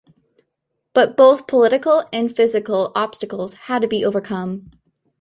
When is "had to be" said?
3.53-4.03